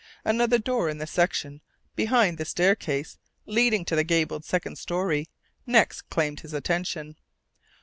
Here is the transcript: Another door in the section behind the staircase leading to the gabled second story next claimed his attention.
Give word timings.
Another 0.25 0.57
door 0.57 0.89
in 0.89 0.97
the 0.97 1.05
section 1.05 1.61
behind 1.95 2.39
the 2.39 2.45
staircase 2.45 3.19
leading 3.45 3.85
to 3.85 3.95
the 3.95 4.03
gabled 4.03 4.43
second 4.43 4.79
story 4.79 5.27
next 5.67 6.09
claimed 6.09 6.39
his 6.39 6.53
attention. 6.55 7.17